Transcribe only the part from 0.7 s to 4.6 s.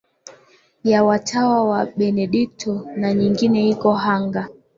ya watawa Wa Benedikto na nyingine iko Hanga